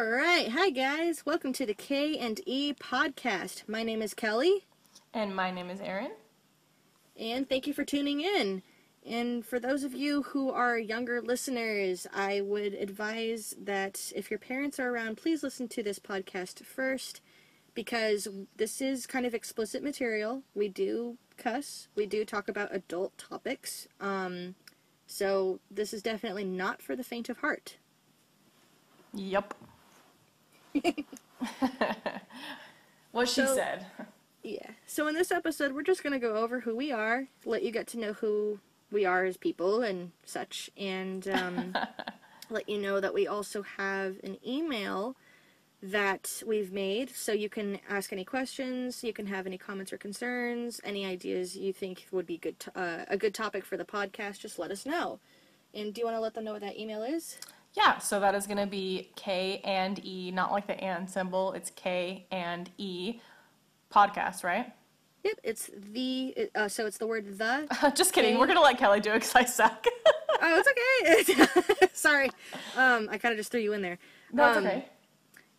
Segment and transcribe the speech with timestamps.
[0.00, 0.48] All right.
[0.48, 1.26] Hi, guys.
[1.26, 3.68] Welcome to the K and E podcast.
[3.68, 4.64] My name is Kelly,
[5.12, 6.12] And my name is Erin.
[7.18, 8.62] and thank you for tuning in.
[9.04, 14.38] And for those of you who are younger listeners, I would advise that if your
[14.38, 17.20] parents are around, please listen to this podcast first
[17.74, 18.26] because
[18.56, 20.44] this is kind of explicit material.
[20.54, 23.86] We do cuss, we do talk about adult topics.
[24.00, 24.54] Um,
[25.06, 27.76] so this is definitely not for the faint of heart.
[29.12, 29.54] Yup.
[33.12, 33.86] what she So- said.
[34.42, 34.70] Yeah.
[34.86, 37.70] So in this episode, we're just going to go over who we are, let you
[37.70, 38.58] get to know who
[38.90, 41.76] we are as people and such, and um,
[42.50, 45.14] let you know that we also have an email
[45.82, 49.98] that we've made so you can ask any questions, you can have any comments or
[49.98, 53.84] concerns, any ideas you think would be good to, uh, a good topic for the
[53.84, 55.20] podcast, just let us know.
[55.74, 57.38] And do you want to let them know what that email is?
[57.74, 61.52] Yeah, so that is going to be K and E, not like the and symbol.
[61.52, 63.20] It's K and E
[63.92, 64.72] podcast, right?
[65.22, 68.32] Yep, it's the uh, so it's the word the Just kidding.
[68.34, 68.38] K.
[68.38, 69.84] We're going to let Kelly do it because I suck.
[70.42, 70.62] Oh,
[71.04, 71.36] it's
[71.68, 71.88] okay.
[71.92, 72.30] Sorry.
[72.74, 73.98] Um, I kind of just threw you in there.
[74.32, 74.88] no, it's Um, okay.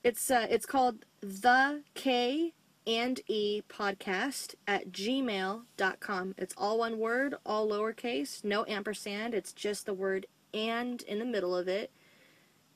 [0.04, 2.54] It's uh, it's called the K
[2.88, 6.34] and E podcast at gmail.com.
[6.40, 9.36] It's all one word, all lowercase, no ampersand.
[9.36, 11.92] It's just the word and in the middle of it.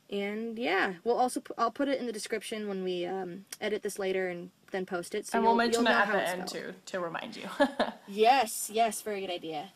[0.09, 3.81] And yeah, we'll also pu- I'll put it in the description when we um, edit
[3.81, 5.25] this later and then post it.
[5.27, 6.65] So And we'll mention it at the end spelled.
[6.65, 7.47] too, to remind you.
[8.07, 9.71] Yes, yes, very good idea.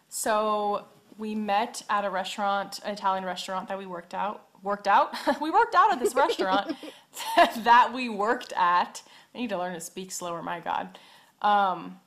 [0.08, 0.84] so
[1.16, 4.48] we met at a restaurant, an Italian restaurant that we worked out.
[4.62, 5.14] Worked out?
[5.40, 6.76] we worked out at this restaurant
[7.36, 9.02] that we worked at.
[9.34, 10.42] I need to learn to speak slower.
[10.42, 10.98] My God.
[11.42, 12.00] Um,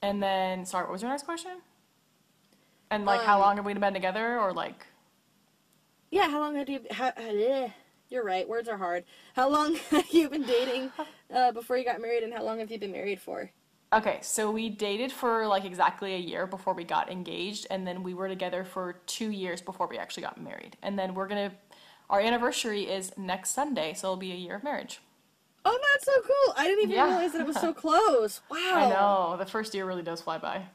[0.00, 1.58] and then, sorry, what was your next question?
[2.92, 4.86] And like, how Um, long have we been together, or like?
[6.12, 6.84] Yeah, how long have you?
[6.92, 7.70] How, eh,
[8.08, 8.48] you're right.
[8.48, 9.04] Words are hard.
[9.34, 10.92] How long have you been dating
[11.32, 13.50] uh, before you got married, and how long have you been married for?
[13.92, 18.02] Okay, so we dated for like exactly a year before we got engaged, and then
[18.02, 20.76] we were together for two years before we actually got married.
[20.82, 21.52] And then we're gonna,
[22.08, 25.00] our anniversary is next Sunday, so it'll be a year of marriage.
[25.64, 26.54] Oh, that's so cool!
[26.56, 27.04] I didn't even Yeah.
[27.04, 28.40] realize that it was so close.
[28.50, 28.58] Wow.
[28.72, 30.68] I know, the first year really does fly by.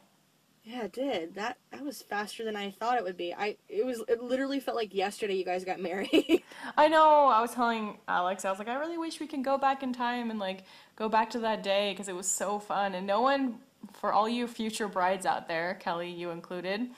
[0.69, 1.35] Yeah, it did.
[1.35, 3.33] That that was faster than I thought it would be.
[3.33, 6.43] I it was it literally felt like yesterday you guys got married.
[6.75, 9.57] I know, I was telling Alex, I was like, I really wish we can go
[9.57, 10.65] back in time and like
[10.97, 12.95] go back to that day because it was so fun.
[12.95, 13.59] And no one,
[13.93, 16.89] for all you future brides out there, Kelly, you included,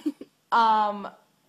[0.52, 1.08] um,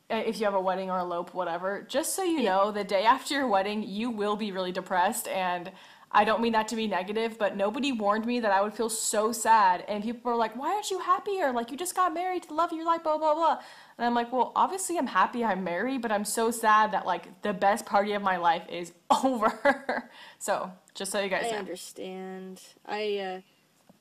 [0.10, 3.36] if you have a wedding or elope, whatever, just so you know, the day after
[3.36, 5.28] your wedding, you will be really depressed.
[5.28, 5.72] And
[6.12, 8.90] I don't mean that to be negative, but nobody warned me that I would feel
[8.90, 9.84] so sad.
[9.88, 11.52] And people were like, why aren't you happier?
[11.52, 13.60] Like, you just got married to the love of your life, blah, blah, blah.
[13.98, 17.42] And I'm like, well, obviously I'm happy I'm married, but I'm so sad that, like,
[17.42, 18.94] the best party of my life is
[19.24, 20.10] over.
[20.40, 21.58] so, just so you guys I know.
[21.58, 22.62] understand.
[22.86, 23.42] I uh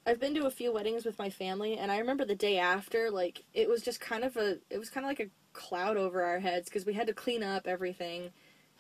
[0.07, 3.11] I've been to a few weddings with my family and I remember the day after
[3.11, 6.23] like it was just kind of a it was kind of like a cloud over
[6.23, 8.31] our heads because we had to clean up everything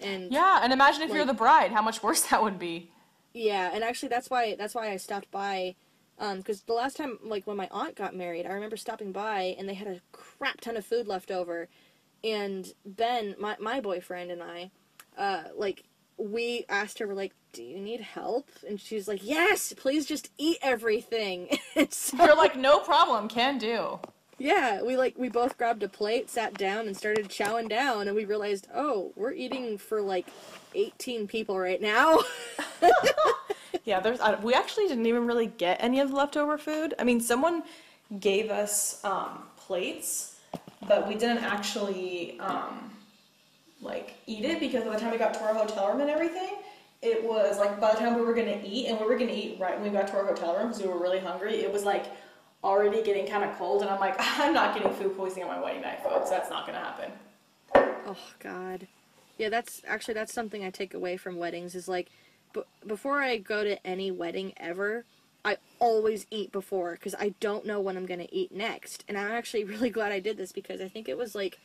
[0.00, 2.90] and Yeah, and imagine if you're the bride, how much worse that would be.
[3.36, 5.74] Yeah, and actually that's why that's why I stopped by
[6.18, 9.54] um cuz the last time like when my aunt got married, I remember stopping by
[9.58, 11.68] and they had a crap ton of food left over
[12.24, 14.70] and Ben, my my boyfriend and I
[15.18, 15.84] uh like
[16.16, 20.30] we asked her we're like, "Do you need help?" And she's like, "Yes, please just
[20.38, 21.58] eat everything."
[21.90, 24.00] So, You're like, no problem, can do.
[24.38, 28.16] Yeah, we like we both grabbed a plate, sat down and started chowing down and
[28.16, 30.28] we realized, "Oh, we're eating for like
[30.74, 32.20] 18 people right now."
[33.86, 34.20] Yeah, there's.
[34.20, 36.94] Uh, we actually didn't even really get any of the leftover food.
[36.98, 37.62] I mean, someone
[38.18, 40.40] gave us um, plates,
[40.88, 42.90] but we didn't actually um,
[43.80, 46.56] like eat it because by the time we got to our hotel room and everything,
[47.00, 49.58] it was like by the time we were gonna eat and we were gonna eat
[49.60, 51.60] right when we got to our hotel room because we were really hungry.
[51.60, 52.06] It was like
[52.64, 55.62] already getting kind of cold, and I'm like, I'm not getting food poisoning on my
[55.62, 56.30] wedding night, folks.
[56.30, 57.12] That's not gonna happen.
[58.06, 58.86] Oh God,
[59.38, 59.48] yeah.
[59.48, 62.08] That's actually that's something I take away from weddings is like,
[62.52, 65.04] b- before I go to any wedding ever,
[65.44, 69.04] I always eat before because I don't know when I'm gonna eat next.
[69.08, 71.58] And I'm actually really glad I did this because I think it was like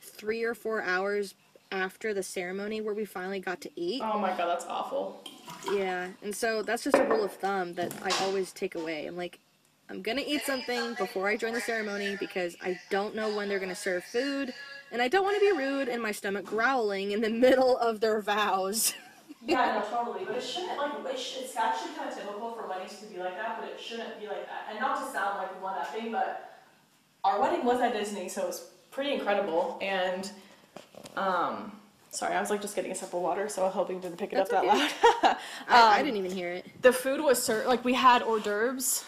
[0.00, 1.34] three or four hours
[1.72, 4.00] after the ceremony where we finally got to eat.
[4.04, 5.24] Oh my god, that's awful.
[5.72, 9.06] Yeah, and so that's just a rule of thumb that I always take away.
[9.06, 9.40] I'm like,
[9.88, 13.60] I'm gonna eat something before I join the ceremony because I don't know when they're
[13.60, 14.52] gonna serve food,
[14.90, 18.00] and I don't want to be rude and my stomach growling in the middle of
[18.00, 18.94] their vows.
[19.46, 20.24] Yeah, no, totally.
[20.24, 23.36] But it shouldn't like it it's actually kind of typical for weddings to be like
[23.36, 24.66] that, but it shouldn't be like that.
[24.68, 26.58] And not to sound like one upping, but
[27.22, 29.78] our wedding was at Disney, so it was pretty incredible.
[29.80, 30.28] And
[31.16, 31.70] um,
[32.10, 34.32] sorry, I was like just getting a sip of water, so I'm hoping didn't pick
[34.32, 34.78] it That's up okay.
[34.78, 35.36] that loud.
[35.68, 36.66] I, I Um, didn't even hear it.
[36.82, 39.04] the food was served like we had hors d'oeuvres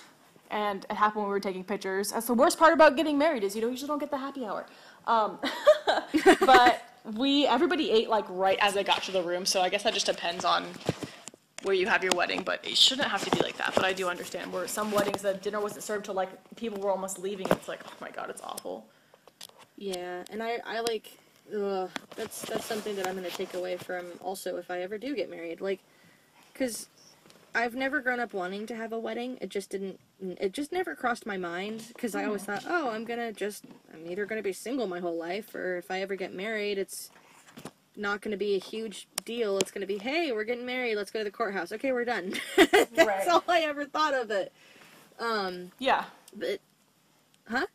[0.51, 2.13] and it happened when we were taking pictures.
[2.13, 4.45] That's the worst part about getting married is you don't usually don't get the happy
[4.45, 4.67] hour.
[5.07, 5.39] Um,
[6.41, 6.83] but
[7.15, 9.47] we everybody ate like right as i got to the room.
[9.47, 10.67] So i guess that just depends on
[11.63, 13.75] where you have your wedding but it shouldn't have to be like that.
[13.75, 16.91] But i do understand where some weddings the dinner wasn't served till like people were
[16.91, 17.47] almost leaving.
[17.51, 18.87] It's like oh my god it's awful.
[19.79, 21.09] Yeah, and I, I like,
[21.57, 25.15] ugh, that's that's something that I'm gonna take away from also if I ever do
[25.15, 25.79] get married, like,
[26.55, 26.89] cause
[27.59, 29.37] I've never grown up wanting to have a wedding.
[29.41, 29.99] It just didn't.
[30.21, 34.09] It just never crossed my mind because I always thought, oh, I'm gonna just, I'm
[34.11, 37.11] either gonna be single my whole life, or if I ever get married, it's
[37.97, 39.59] not gonna be a huge deal.
[39.59, 40.95] It's gonna be, hey, we're getting married.
[40.97, 41.73] Let's go to the courthouse.
[41.73, 42.35] Okay, we're done.
[42.57, 43.29] that's Right.
[43.29, 44.53] all I ever thought of it.
[45.19, 46.05] Um, yeah
[46.37, 46.61] but,
[47.49, 47.67] huh?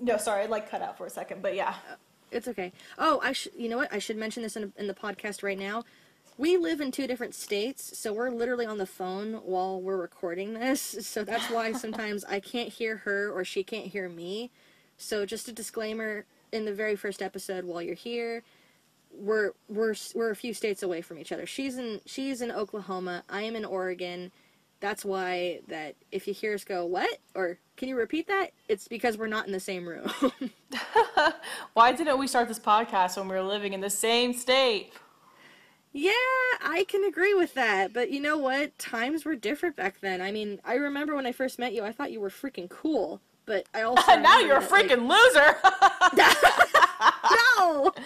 [0.00, 1.74] no sorry i'd like cut out for a second but yeah
[2.30, 2.72] It's okay.
[2.96, 3.52] Oh, I should.
[3.58, 3.92] You know what?
[3.92, 5.84] I should mention this in, in the podcast right now.
[6.38, 10.54] We live in two different states, so we're literally on the phone while we're recording
[10.54, 10.96] this.
[11.12, 14.50] So that's why sometimes I can't hear her or she can't hear me.
[14.96, 18.42] So just a disclaimer: in the very first episode, while you're here,
[19.12, 21.46] we're we're we're a few states away from each other.
[21.46, 23.24] She's in she's in Oklahoma.
[23.28, 24.32] I am in Oregon.
[24.80, 28.52] That's why that if you hear us go what or can you repeat that?
[28.68, 30.10] It's because we're not in the same room.
[31.74, 34.92] why didn't we start this podcast when we were living in the same state
[35.92, 36.10] Yeah,
[36.62, 37.92] I can agree with that.
[37.92, 38.78] But you know what?
[38.78, 40.20] Times were different back then.
[40.22, 43.20] I mean, I remember when I first met you, I thought you were freaking cool.
[43.44, 45.56] But I also now you're a that, like- freaking loser
[47.58, 47.92] no.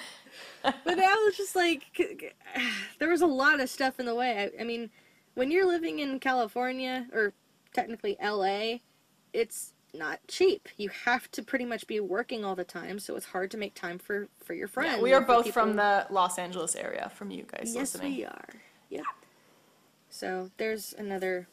[0.84, 1.84] But now it's just like
[2.98, 4.50] there was a lot of stuff in the way.
[4.58, 4.90] I, I mean,
[5.34, 7.34] when you're living in California or
[7.72, 8.78] technically LA,
[9.32, 10.69] it's not cheap.
[10.76, 13.75] You have to pretty much be working all the time, so it's hard to make
[13.75, 14.96] time for for your friends.
[14.96, 18.16] Yeah, we are both from the Los Angeles area, from you guys Yes, listening.
[18.16, 18.48] we are.
[18.90, 19.02] Yeah.
[20.10, 21.48] So there's another.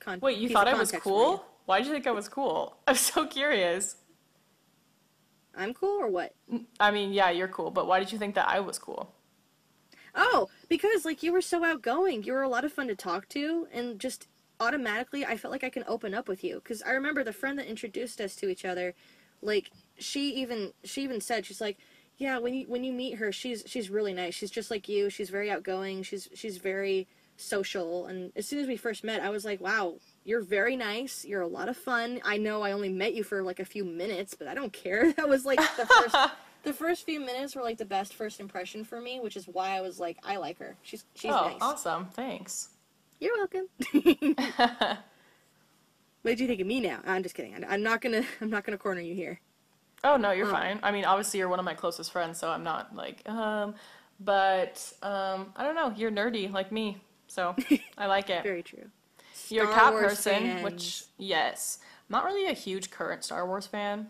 [0.00, 1.44] Con- Wait, you thought I was cool?
[1.66, 2.76] Why did you think I was cool?
[2.86, 3.96] I'm so curious.
[5.56, 6.34] I'm cool or what?
[6.80, 9.14] I mean, yeah, you're cool, but why did you think that I was cool?
[10.16, 12.22] Oh, because like you were so outgoing.
[12.22, 14.26] You were a lot of fun to talk to, and just
[14.64, 16.56] automatically, I felt like I can open up with you.
[16.56, 18.94] Because I remember the friend that introduced us to each other,
[19.42, 21.78] like she even she even said she's like,
[22.16, 24.34] yeah, when you when you meet her, she's she's really nice.
[24.34, 25.10] She's just like you.
[25.10, 26.02] She's very outgoing.
[26.02, 27.06] She's she's very
[27.36, 28.06] social.
[28.06, 29.94] And as soon as we first met, I was like, wow,
[30.24, 31.24] you're very nice.
[31.24, 32.20] You're a lot of fun.
[32.24, 35.12] I know I only met you for like a few minutes, but I don't care.
[35.16, 36.16] That was like the first
[36.64, 39.76] the first few minutes were like the best first impression for me, which is why
[39.76, 40.76] I was like, I like her.
[40.82, 41.58] She's she's oh, nice.
[41.60, 42.06] awesome.
[42.14, 42.68] Thanks.
[43.24, 43.68] You're welcome.
[46.20, 47.00] what did you think of me now?
[47.06, 47.54] I'm just kidding.
[47.66, 49.40] I'm not gonna I'm not gonna corner you here.
[50.04, 50.50] Oh, no, you're Oh.
[50.50, 50.78] fine.
[50.82, 53.74] I mean, obviously, you're one of my closest friends, so I'm not like, um,
[54.20, 55.94] but, um, I don't know.
[55.96, 57.56] You're nerdy like me, so
[57.96, 58.42] I like it.
[58.42, 58.90] Very true.
[59.48, 61.78] You're a Star cat Wars person, which, yes.
[62.10, 64.08] I'm not really a huge current Star Wars fan.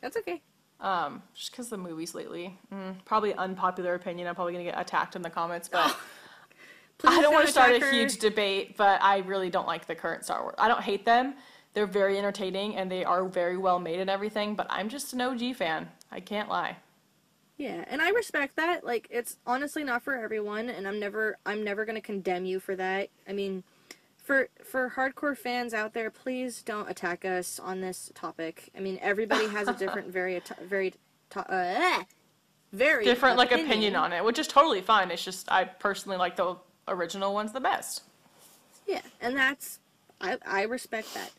[0.00, 0.42] That's okay.
[0.80, 2.58] Um, just because the movies lately.
[2.74, 4.26] Mm, probably unpopular opinion.
[4.26, 5.96] I'm probably gonna get attacked in the comments, but
[6.98, 8.76] Please I don't want to start a huge debate.
[8.76, 10.54] But I really don't like the current Star Wars.
[10.58, 11.34] I don't hate them.
[11.74, 14.54] They're very entertaining and they are very well made and everything.
[14.54, 15.88] But I'm just an OG fan.
[16.10, 16.76] I can't lie.
[17.58, 18.84] Yeah, and I respect that.
[18.84, 22.76] Like it's honestly not for everyone, and I'm never I'm never gonna condemn you for
[22.76, 23.08] that.
[23.26, 23.64] I mean,
[24.22, 28.70] for for hardcore fans out there, please don't attack us on this topic.
[28.76, 30.94] I mean, everybody has a different, very very
[31.30, 32.04] to- uh,
[32.72, 35.10] very Different like opinion on it, which is totally fine.
[35.10, 36.56] It's just I personally like the
[36.88, 38.02] original ones the best.
[38.86, 39.78] Yeah, and that's
[40.20, 41.32] I I respect that.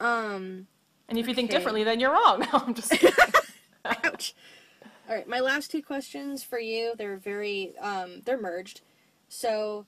[0.00, 0.66] Um,
[1.08, 2.40] And if you think differently, then you're wrong.
[2.52, 3.12] No, I'm just kidding.
[3.84, 4.34] ouch.
[5.08, 6.94] All right, my last two questions for you.
[6.96, 8.80] They're very um they're merged.
[9.28, 9.86] So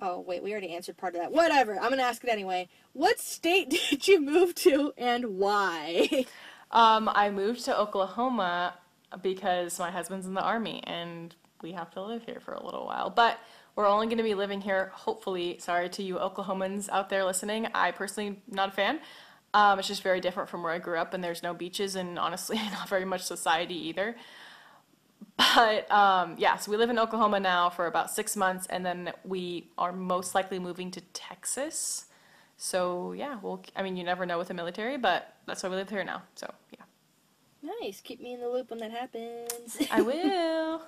[0.00, 1.32] Oh, wait, we already answered part of that.
[1.32, 1.74] Whatever.
[1.74, 2.68] I'm going to ask it anyway.
[2.92, 6.26] What state did you move to and why?
[6.70, 8.74] Um, I moved to Oklahoma
[9.22, 11.34] because my husband's in the army and
[11.64, 13.10] we have to live here for a little while.
[13.10, 13.40] But
[13.74, 15.56] we're only going to be living here, hopefully.
[15.58, 17.66] Sorry to you Oklahomans out there listening.
[17.74, 19.00] I personally not a fan.
[19.54, 22.18] Um, it's just very different from where I grew up, and there's no beaches, and
[22.18, 24.14] honestly, not very much society either.
[25.36, 29.12] But um, yeah, so we live in Oklahoma now for about six months, and then
[29.24, 32.06] we are most likely moving to Texas.
[32.56, 35.76] So yeah, well, I mean, you never know with the military, but that's why we
[35.76, 36.22] live here now.
[36.36, 36.84] So yeah,
[37.80, 38.00] nice.
[38.00, 39.78] Keep me in the loop when that happens.
[39.90, 40.82] I will.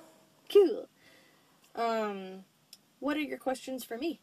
[0.51, 0.87] Cool.
[1.75, 2.43] Um,
[2.99, 4.19] what are your questions for me?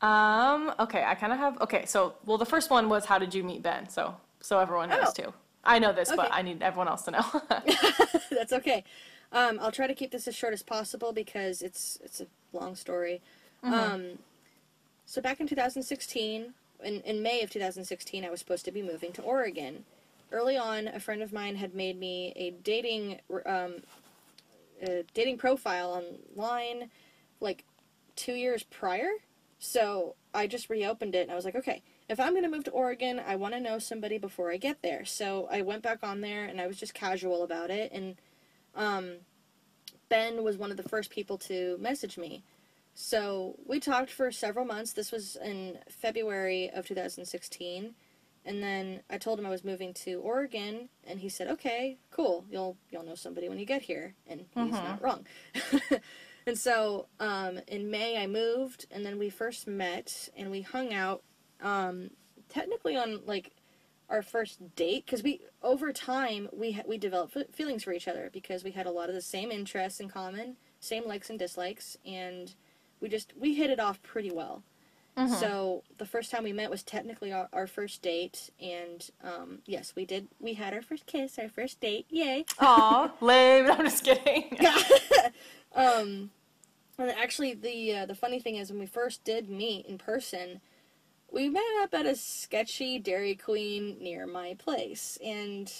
[0.00, 1.60] Um, okay, I kind of have.
[1.60, 3.88] Okay, so well, the first one was how did you meet Ben?
[3.88, 5.22] So so everyone knows Oh.
[5.24, 5.34] too.
[5.64, 7.24] I know this, but I need everyone else to know.
[8.30, 8.82] That's okay.
[9.30, 12.74] Um, I'll try to keep this as short as possible because it's it's a long
[12.74, 13.22] story.
[13.62, 14.18] Um,
[15.06, 16.52] so back in 2016,
[16.82, 19.84] in, in May of 2016, I was supposed to be moving to Oregon.
[20.32, 23.74] Early on, a friend of mine had made me a dating um,
[24.82, 26.02] a dating profile
[26.36, 26.90] online,
[27.40, 27.64] like
[28.16, 29.10] two years prior.
[29.58, 32.64] So I just reopened it and I was like, okay, if I'm going to move
[32.64, 35.04] to Oregon, I want to know somebody before I get there.
[35.04, 37.92] So I went back on there and I was just casual about it.
[37.92, 38.16] And
[38.74, 39.12] um,
[40.08, 42.42] Ben was one of the first people to message me.
[42.94, 44.92] So we talked for several months.
[44.92, 47.94] This was in February of 2016.
[48.44, 52.44] And then I told him I was moving to Oregon, and he said, "Okay, cool.
[52.50, 55.26] You'll you'll know somebody when you get here." And he's not wrong.
[56.46, 60.92] and so um, in May I moved, and then we first met, and we hung
[60.92, 61.22] out.
[61.60, 62.10] Um,
[62.48, 63.52] technically on like
[64.08, 68.08] our first date, because we over time we ha- we developed f- feelings for each
[68.08, 71.38] other because we had a lot of the same interests in common, same likes and
[71.38, 72.54] dislikes, and
[73.00, 74.64] we just we hit it off pretty well.
[75.16, 79.92] So the first time we met was technically our, our first date, and um, yes,
[79.94, 80.28] we did.
[80.40, 82.06] We had our first kiss, our first date.
[82.08, 82.46] Yay!
[82.60, 83.66] Aw, lame.
[83.70, 84.58] I'm just kidding.
[85.74, 86.30] um,
[86.98, 90.62] and actually, the uh, the funny thing is, when we first did meet in person,
[91.30, 95.70] we met up at a sketchy Dairy Queen near my place, and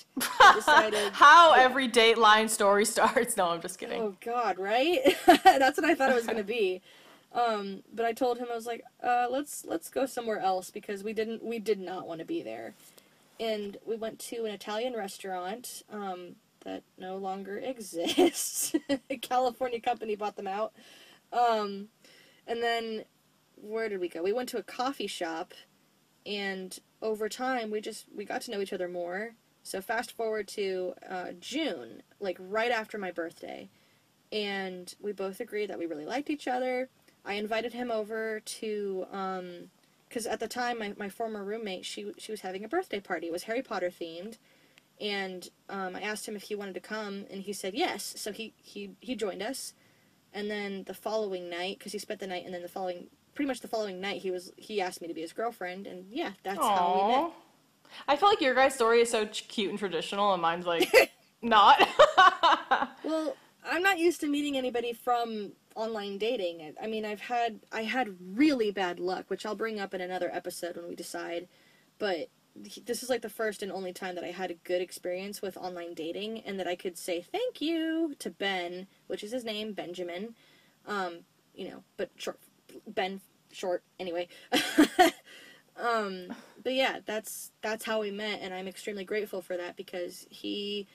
[0.55, 1.13] decided.
[1.15, 3.39] How every Dateline story starts.
[3.39, 4.03] No, I'm just kidding.
[4.03, 5.01] Oh God, right?
[5.27, 6.83] That's what I thought it was gonna be.
[7.35, 11.03] Um, but I told him I was like, uh, let's let's go somewhere else because
[11.03, 12.75] we didn't we did not want to be there,
[13.41, 18.75] and we went to an Italian restaurant um, that no longer exists.
[19.09, 20.73] a California company bought them out,
[21.33, 21.89] um,
[22.47, 23.05] and then
[23.57, 24.23] where did we go?
[24.23, 25.55] We went to a coffee shop,
[26.27, 29.35] and over time we just we got to know each other more.
[29.63, 33.71] So fast forward to uh, June, like right after my birthday,
[34.31, 36.91] and we both agreed that we really liked each other.
[37.25, 39.07] I invited him over to,
[40.09, 43.29] because at the time my, my former roommate she she was having a birthday party.
[43.29, 44.39] It was Harry Potter themed,
[45.01, 48.15] and um, I asked him if he wanted to come, and he said yes.
[48.17, 49.75] So he he he joined us,
[50.33, 53.47] and then the following night, because he spent the night, and then the following pretty
[53.47, 56.33] much the following night he was he asked me to be his girlfriend, and yeah,
[56.43, 57.33] that's how we met.
[58.09, 61.13] I feel like your guys' story is so ch- cute and traditional, and mine's like
[61.43, 61.89] not.
[63.05, 66.75] Well, I'm not used to meeting anybody from online dating.
[66.83, 70.31] I mean, I've had I had really bad luck, which I'll bring up in another
[70.33, 71.49] episode when we decide.
[71.99, 75.41] But this is like the first and only time that I had a good experience
[75.41, 79.45] with online dating, and that I could say thank you to Ben, which is his
[79.45, 80.35] name, Benjamin.
[80.87, 81.21] Um,
[81.55, 82.39] you know, but short,
[82.87, 84.29] Ben, short anyway.
[85.81, 90.27] um, but yeah, that's that's how we met, and I'm extremely grateful for that because
[90.31, 90.87] he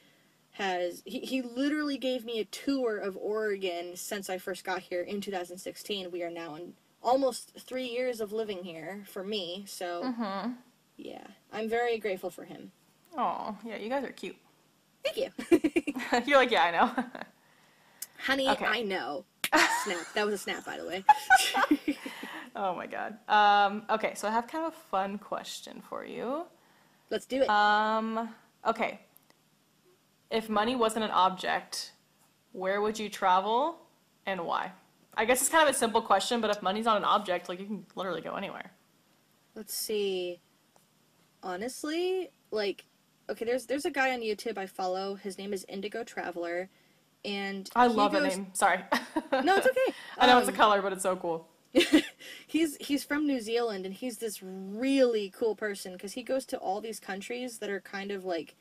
[0.57, 5.01] has he, he literally gave me a tour of Oregon since I first got here
[5.01, 6.09] in 2016.
[6.11, 6.73] We are now in
[7.03, 10.51] almost three years of living here for me, so mm-hmm.
[10.97, 12.71] yeah, I'm very grateful for him.
[13.15, 14.35] Oh, yeah, you guys are cute.
[15.03, 17.05] Thank you, You're like, yeah, I know.
[18.17, 18.49] honey.
[18.49, 18.65] Okay.
[18.65, 19.25] I know.
[19.83, 20.05] snap.
[20.15, 21.05] That was a snap, by the way.
[22.55, 23.17] oh my god.
[23.29, 26.45] Um, okay, so I have kind of a fun question for you.
[27.11, 27.49] Let's do it.
[27.49, 28.29] Um,
[28.65, 28.99] okay.
[30.29, 31.93] If money wasn't an object,
[32.51, 33.77] where would you travel
[34.25, 34.71] and why?
[35.15, 37.59] I guess it's kind of a simple question, but if money's not an object, like
[37.59, 38.71] you can literally go anywhere.
[39.55, 40.39] Let's see.
[41.43, 42.85] Honestly, like,
[43.29, 45.15] okay, there's there's a guy on YouTube I follow.
[45.15, 46.69] His name is Indigo Traveller,
[47.23, 48.47] and I love that goes- name.
[48.53, 48.79] Sorry.
[49.43, 49.93] No, it's okay.
[50.17, 51.47] I know it's a Um, color, but it's so cool.
[52.47, 56.57] he's he's from New Zealand and he's this really cool person because he goes to
[56.57, 58.55] all these countries that are kind of like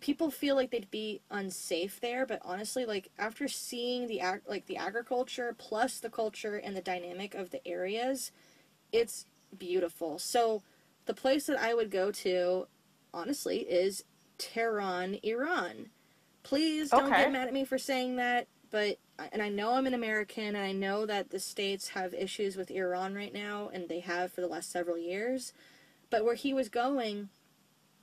[0.00, 4.66] people feel like they'd be unsafe there, but honestly, like after seeing the ag- like
[4.66, 8.32] the agriculture plus the culture and the dynamic of the areas,
[8.92, 9.26] it's
[9.56, 10.18] beautiful.
[10.18, 10.62] So,
[11.06, 12.66] the place that I would go to,
[13.12, 14.04] honestly, is
[14.38, 15.90] Tehran, Iran.
[16.42, 17.22] Please don't Okay.
[17.24, 18.98] get mad at me for saying that, but
[19.32, 22.70] and I know I'm an American and I know that the states have issues with
[22.70, 25.52] Iran right now and they have for the last several years.
[26.08, 27.28] But where he was going,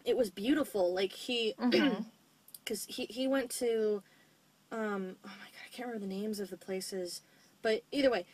[0.08, 0.94] it was beautiful.
[0.94, 2.02] Like he mm-hmm.
[2.66, 4.02] cuz he he went to
[4.72, 7.22] um oh my god, I can't remember the names of the places,
[7.62, 8.26] but either way,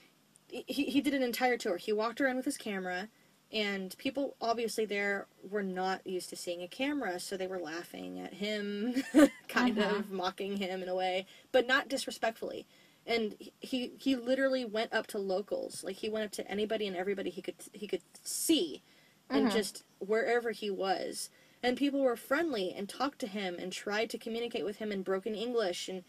[0.47, 1.77] he he did an entire tour.
[1.77, 3.09] He walked around with his camera
[3.53, 8.19] and people obviously there were not used to seeing a camera so they were laughing
[8.19, 9.03] at him
[9.47, 9.97] kind uh-huh.
[9.97, 12.65] of mocking him in a way but not disrespectfully
[13.05, 16.97] and he he literally went up to locals like he went up to anybody and
[16.97, 18.81] everybody he could he could see
[19.29, 19.55] and mm-hmm.
[19.55, 21.29] just wherever he was
[21.63, 25.01] and people were friendly and talked to him and tried to communicate with him in
[25.01, 25.87] broken english.
[25.89, 26.03] And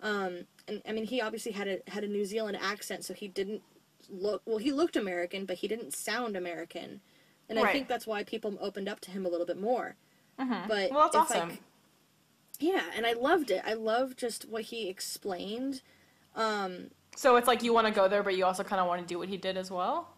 [0.00, 3.28] um and i mean he obviously had a had a new zealand accent so he
[3.28, 3.62] didn't
[4.10, 7.00] look well he looked american but he didn't sound american.
[7.48, 9.96] And i think that's why people opened up to him a little bit more.
[10.38, 11.50] But Well, that's awesome.
[11.52, 11.58] c-
[12.58, 13.62] yeah and i loved it.
[13.64, 15.82] I loved just what he explained.
[16.34, 19.00] Um So it's like you want to go there, but you also kind of want
[19.02, 20.11] to do what he did as well.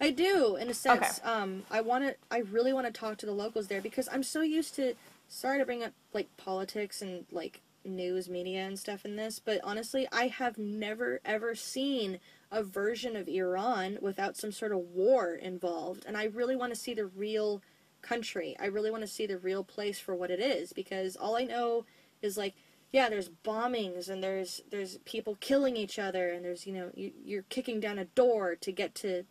[0.00, 1.20] I do, in a sense.
[1.24, 2.16] Um, I want to.
[2.30, 4.94] I really want to talk to the locals there because I'm so used to.
[5.28, 9.60] Sorry to bring up like politics and like news media and stuff in this, but
[9.62, 12.18] honestly, I have never ever seen
[12.50, 16.78] a version of Iran without some sort of war involved, and I really want to
[16.78, 17.62] see the real
[18.02, 18.56] country.
[18.60, 21.44] I really want to see the real place for what it is because all I
[21.44, 21.84] know
[22.22, 22.54] is like
[22.94, 27.10] yeah, there's bombings and there's there's people killing each other and there's you know you,
[27.24, 29.24] you're kicking down a door to get to.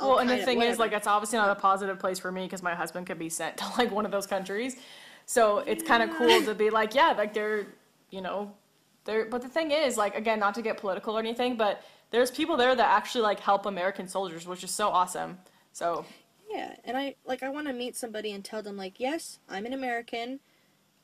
[0.00, 0.78] Well, and the Al-Qaeda, thing is, whatever.
[0.78, 3.56] like, it's obviously not a positive place for me because my husband could be sent
[3.58, 4.76] to like one of those countries.
[5.26, 7.66] So it's kind of cool to be like, yeah, like they're,
[8.10, 8.52] you know,
[9.04, 9.26] they're.
[9.26, 12.56] But the thing is, like, again, not to get political or anything, but there's people
[12.56, 15.38] there that actually like help American soldiers, which is so awesome.
[15.72, 16.06] So
[16.48, 19.66] Yeah, and I like I want to meet somebody and tell them like, yes, I'm
[19.66, 20.40] an American.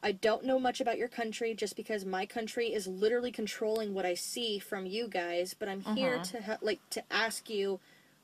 [0.02, 4.06] I don't know much about your country just because my country is literally controlling what
[4.06, 6.22] I see from you guys, but I'm here Mm-hmm.
[6.22, 7.80] to ha- like to ask you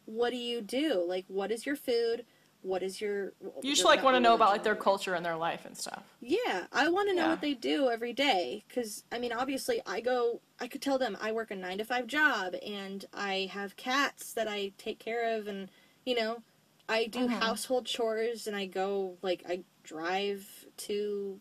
[0.08, 1.04] what do you do?
[1.06, 2.24] Like what is your food?
[2.62, 5.36] What is your you just like want to know about like their culture and their
[5.36, 6.02] life and stuff.
[6.20, 7.30] Yeah, I want to know Yeah.
[7.30, 11.16] what they do every day cuz I mean obviously I go I could tell them
[11.20, 15.36] I work a 9 to 5 job and I have cats that I take care
[15.36, 15.70] of and
[16.04, 16.42] you know
[16.88, 17.40] I do Mhm.
[17.40, 21.38] household chores and I go like I drive to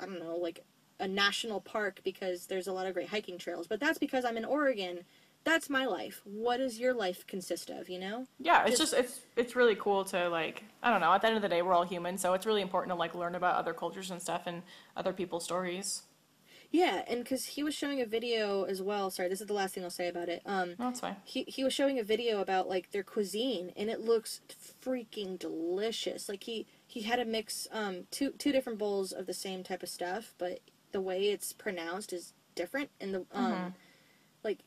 [0.00, 0.64] I don't know like
[0.98, 4.38] a national park because there's a lot of great hiking trails but that's because I'm
[4.38, 5.04] in Oregon.
[5.46, 6.22] That's my life.
[6.24, 8.26] What does your life consist of, you know?
[8.40, 11.12] Yeah, it's Just- just it's it's really cool to like I don't know.
[11.12, 13.14] At the end of the day, we're all human, so it's really important to like
[13.14, 14.62] learn about other cultures and stuff and
[14.96, 16.02] other people's stories.
[16.72, 19.08] Yeah, and cuz he was showing a video as well.
[19.08, 20.42] Sorry, this is the last thing I'll say about it.
[20.44, 21.14] Um No, that's fine.
[21.24, 24.40] he he was showing a video about like their cuisine and it looks
[24.82, 29.32] freaking delicious like he he had a mix um two two different bowls of the
[29.34, 30.58] same type of stuff but
[30.90, 33.74] the way it's pronounced is different and the um Mhm.
[34.42, 34.58] like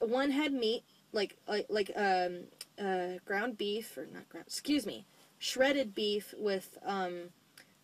[0.00, 2.40] one had meat like like like um
[2.80, 5.06] uh ground beef or not ground excuse me
[5.38, 7.30] shredded beef with um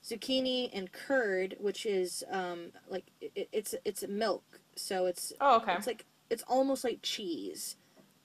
[0.04, 5.74] zucchini and curd which is um like it, it's it's milk so it's Oh, okay.
[5.74, 7.76] it's like it's almost like cheese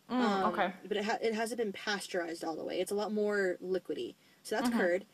[0.09, 0.73] Mm, um, okay.
[0.85, 2.81] But it, ha- it hasn't been pasteurized all the way.
[2.81, 4.15] It's a lot more liquidy.
[4.43, 4.77] So that's Mhm.
[4.77, 5.05] curd.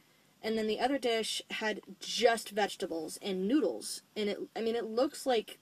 [0.41, 4.01] And then the other dish had just vegetables and noodles.
[4.15, 5.59] And it, I mean, it looks like,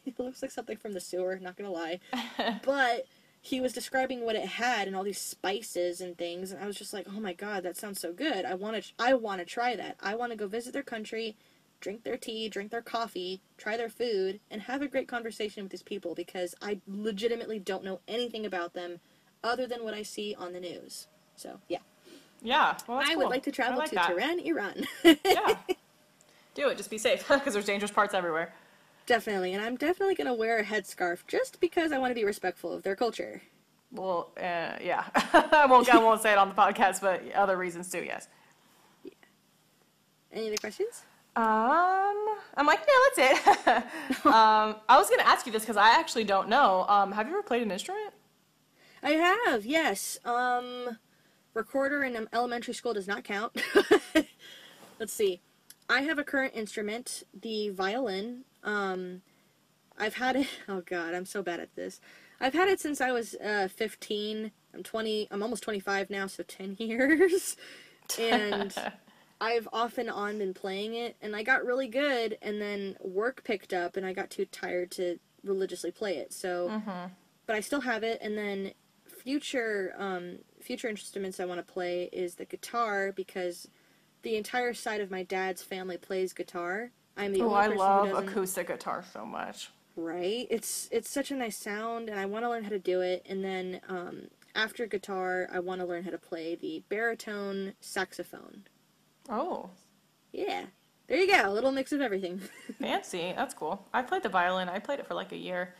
[0.06, 2.00] it looks like something from the sewer, not gonna lie.
[2.64, 3.06] but
[3.40, 6.52] he was describing what it had and all these spices and things.
[6.52, 8.44] And I was just like, oh my god, that sounds so good.
[8.44, 9.96] I want to, I want to try that.
[10.00, 11.36] I want to go visit their country,
[11.80, 15.72] drink their tea, drink their coffee, try their food, and have a great conversation with
[15.72, 19.00] these people because I legitimately don't know anything about them
[19.42, 21.08] other than what I see on the news.
[21.34, 21.78] So, yeah.
[22.42, 22.76] Yeah.
[22.86, 23.18] Well, I cool.
[23.18, 24.06] would like to travel like to that.
[24.06, 24.86] Tehran, Iran.
[25.24, 25.56] Yeah.
[26.54, 26.76] Do it.
[26.76, 28.52] Just be safe because there's dangerous parts everywhere.
[29.06, 29.54] Definitely.
[29.54, 32.72] And I'm definitely going to wear a headscarf just because I want to be respectful
[32.72, 33.42] of their culture.
[33.90, 35.04] Well, uh, yeah.
[35.14, 35.92] I won't.
[35.92, 38.02] I won't say it on the podcast, but other reasons too.
[38.02, 38.28] Yes.
[40.32, 41.04] Any other questions?
[41.34, 44.26] Um, I'm like, no, that's it.
[44.26, 46.86] um, I was gonna ask you this because I actually don't know.
[46.88, 48.12] Um, have you ever played an instrument?
[49.02, 50.18] I have, yes.
[50.24, 50.98] Um,
[51.54, 53.60] recorder in um, elementary school does not count.
[54.98, 55.40] Let's see.
[55.88, 58.44] I have a current instrument, the violin.
[58.62, 59.22] Um,
[59.98, 60.46] I've had it.
[60.68, 62.00] Oh God, I'm so bad at this.
[62.40, 64.50] I've had it since I was uh, 15.
[64.74, 65.28] I'm 20.
[65.30, 67.56] I'm almost 25 now, so 10 years.
[68.18, 68.74] And
[69.40, 73.42] I've off and on been playing it, and I got really good, and then work
[73.44, 76.32] picked up, and I got too tired to religiously play it.
[76.32, 77.12] So, Mm-hmm.
[77.46, 78.72] but I still have it, and then
[79.08, 83.68] future um, future instruments I want to play is the guitar because
[84.22, 86.90] the entire side of my dad's family plays guitar.
[87.16, 88.28] I'm the Oh, only I person love who doesn't.
[88.28, 89.70] acoustic guitar so much.
[89.96, 90.46] Right?
[90.50, 93.26] It's it's such a nice sound, and I want to learn how to do it.
[93.28, 94.22] And then um,
[94.54, 98.62] after guitar, I want to learn how to play the baritone saxophone.
[99.28, 99.70] Oh,
[100.32, 100.64] Yeah,
[101.08, 102.40] there you go, a little mix of everything.
[102.80, 103.34] fancy.
[103.36, 103.86] That's cool.
[103.92, 104.68] I played the violin.
[104.70, 105.74] I played it for like a year.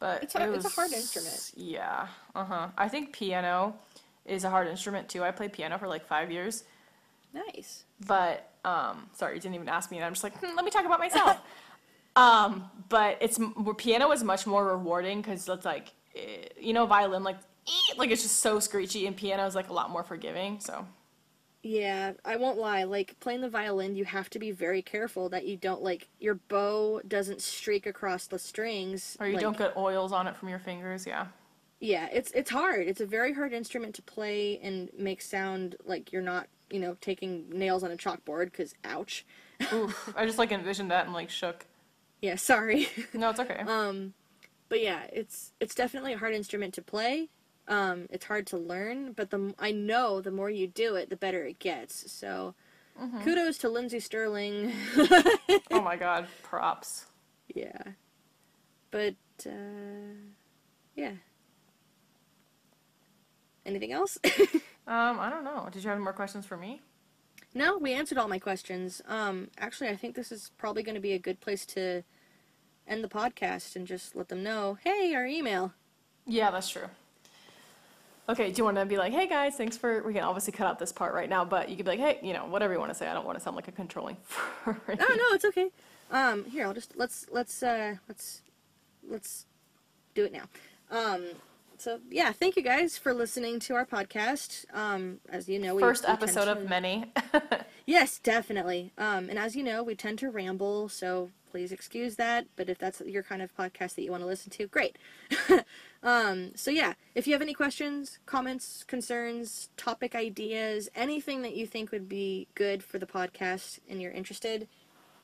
[0.00, 1.52] But It's a- it it's a hard instrument.
[1.56, 2.08] Yeah.
[2.34, 2.68] Uh-huh.
[2.76, 3.76] I think piano
[4.24, 5.22] is a hard instrument too.
[5.22, 6.64] I played piano for like 5 years.
[7.32, 7.84] Nice.
[8.06, 10.70] But um sorry, you didn't even ask me and I'm just like, hmm, let me
[10.70, 11.38] talk about myself.
[12.16, 13.38] um but it's
[13.78, 17.38] piano is much more rewarding cuz it's like eh, you know violin like
[17.96, 20.60] like it's just so screechy and piano is like a lot more forgiving.
[20.60, 20.86] So
[21.62, 22.84] Yeah, I won't lie.
[22.84, 26.34] Like playing the violin, you have to be very careful that you don't like your
[26.48, 29.16] bow doesn't streak across the strings.
[29.20, 31.26] or you like- don't get oils on it from your fingers, yeah.
[31.80, 32.86] Yeah, it's it's hard.
[32.86, 36.96] It's a very hard instrument to play and make sound like you're not, you know,
[37.00, 38.46] taking nails on a chalkboard.
[38.46, 39.24] Because ouch.
[39.72, 40.12] Oof.
[40.16, 41.66] I just like envisioned that and like shook.
[42.22, 42.88] Yeah, sorry.
[43.14, 43.60] No, it's okay.
[43.66, 44.14] um,
[44.68, 47.28] but yeah, it's it's definitely a hard instrument to play.
[47.68, 51.16] Um, it's hard to learn, but the I know the more you do it, the
[51.16, 52.10] better it gets.
[52.12, 52.54] So,
[53.00, 53.22] Mm-hmm.
[53.22, 54.72] kudos to Lindsey Stirling.
[55.70, 57.06] oh my god, props.
[57.54, 57.82] yeah,
[58.90, 59.14] but
[59.46, 60.12] uh,
[60.96, 61.12] yeah.
[63.64, 64.18] Anything else?
[64.90, 65.68] Um, I don't know.
[65.70, 66.82] Did you have any more questions for me?
[67.54, 69.00] no, we answered all my questions.
[69.08, 72.02] Um, actually, I think this is probably going to be a good place to
[72.86, 75.72] end the podcast and just let them know, hey, our email.
[76.26, 76.88] Yeah, that's true.
[78.28, 80.02] Okay, do you want to be like, hey guys, thanks for.
[80.04, 82.18] We can obviously cut out this part right now, but you could be like, hey,
[82.22, 83.08] you know, whatever you want to say.
[83.08, 84.16] I don't want to sound like a controlling.
[84.66, 85.70] Oh no, it's okay.
[86.12, 88.42] Um, here I'll just let's let's uh let's
[89.08, 89.46] let's
[90.14, 90.44] do it now.
[90.90, 91.24] Um,
[91.80, 94.66] so yeah, thank you guys for listening to our podcast.
[94.74, 97.12] Um, as you know, we First we episode to- of many.
[97.86, 98.92] Yes, definitely.
[98.98, 102.46] Um, and as you know, we tend to ramble, so please excuse that.
[102.54, 104.96] But if that's your kind of podcast that you want to listen to, great.
[106.04, 111.66] um, so yeah, if you have any questions, comments, concerns, topic ideas, anything that you
[111.66, 114.68] think would be good for the podcast and you're interested,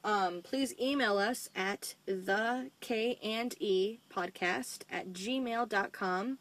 [0.07, 6.39] um, please email us at the K and E podcast at gmail.com.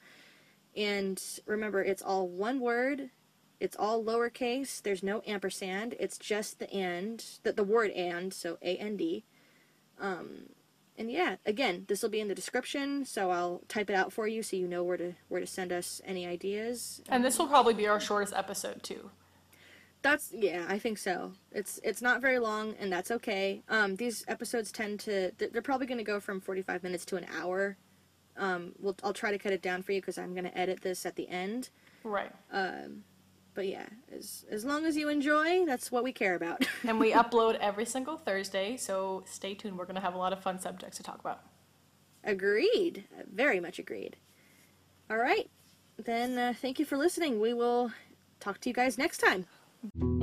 [0.78, 3.10] And remember, it's all one word.
[3.60, 4.84] It's all lowercase.
[4.84, 5.96] There's no ampersand.
[6.00, 9.04] It's just the and, the, the word and, so A A N D.
[9.06, 9.26] D.
[10.00, 10.50] Um,
[10.98, 14.28] and yeah, again, this will be in the description, so I'll type it out for
[14.28, 17.02] you so you know where to where to send us any ideas.
[17.10, 19.10] and this will probably be our shortest episode too.
[20.06, 21.32] That's yeah, I think so.
[21.52, 23.64] It's it's not very long, and that's okay.
[23.70, 27.16] Um, these episodes tend to they're probably going to go from forty five minutes to
[27.16, 27.76] an hour.
[28.38, 30.82] Um, we'll I'll try to cut it down for you because I'm going to edit
[30.84, 31.72] this at the end.
[32.04, 32.32] Right.
[32.52, 33.04] Um,
[33.56, 36.68] but yeah, as as long as you enjoy, that's what we care about.
[36.88, 39.76] And we upload every single Thursday, so stay tuned.
[39.76, 41.42] We're going to have a lot of fun subjects to talk about.
[42.24, 44.18] agreed, very much agreed.
[45.10, 45.50] All right,
[45.98, 47.42] then uh, thank you for listening.
[47.42, 47.92] We will
[48.40, 49.48] talk to you guys next time.
[49.84, 50.15] Bye.